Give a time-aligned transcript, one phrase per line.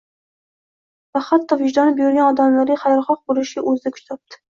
[1.17, 4.41] va hatto vijdoni buyurgan odamlarga xayrixoh bo‘lishga o‘zida kuch topdi.